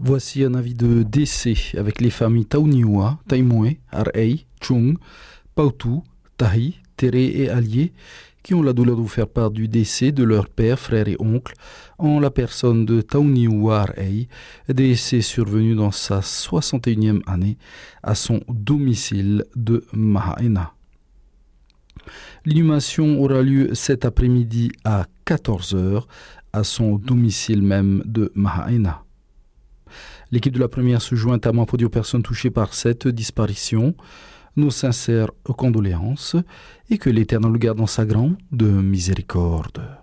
Voici 0.00 0.44
un 0.44 0.54
avis 0.54 0.74
de 0.74 1.02
décès 1.02 1.56
avec 1.76 2.00
les 2.00 2.10
familles 2.10 2.46
Tauniwa, 2.46 3.18
Taimwe, 3.26 3.78
Arei, 3.90 4.46
Chung, 4.60 4.96
Pautu, 5.56 6.02
Tahi, 6.36 6.78
Tere 6.96 7.16
et 7.16 7.48
Allier 7.48 7.92
qui 8.44 8.54
ont 8.54 8.62
la 8.62 8.72
douleur 8.72 8.96
de 8.96 9.02
vous 9.02 9.08
faire 9.08 9.26
part 9.26 9.50
du 9.50 9.66
décès 9.66 10.12
de 10.12 10.22
leur 10.22 10.48
père, 10.48 10.78
frère 10.78 11.08
et 11.08 11.16
oncle 11.18 11.52
en 11.98 12.20
la 12.20 12.30
personne 12.30 12.86
de 12.86 13.00
Tauniwa 13.00 13.80
Arei, 13.82 14.28
décès 14.68 15.20
survenu 15.20 15.74
dans 15.74 15.90
sa 15.90 16.20
61e 16.20 17.20
année 17.26 17.58
à 18.04 18.14
son 18.14 18.40
domicile 18.48 19.44
de 19.56 19.84
Mahaena. 19.92 20.74
L'inhumation 22.46 23.20
aura 23.20 23.42
lieu 23.42 23.74
cet 23.74 24.04
après-midi 24.04 24.70
à 24.84 25.06
14h 25.26 26.04
à 26.52 26.62
son 26.62 26.96
domicile 26.96 27.62
même 27.62 28.02
de 28.06 28.30
Mahaena. 28.36 29.04
L'équipe 30.30 30.52
de 30.52 30.60
la 30.60 30.68
première 30.68 31.00
se 31.02 31.14
joint 31.14 31.40
à 31.42 31.52
moi 31.52 31.66
pour 31.66 31.78
dire 31.78 31.86
aux 31.86 31.90
personnes 31.90 32.22
touchées 32.22 32.50
par 32.50 32.74
cette 32.74 33.08
disparition 33.08 33.94
nos 34.56 34.70
sincères 34.70 35.30
condoléances 35.56 36.36
et 36.90 36.98
que 36.98 37.10
l'Éternel 37.10 37.52
garde 37.58 37.78
dans 37.78 37.86
sa 37.86 38.04
grande 38.04 38.36
miséricorde. 38.52 39.97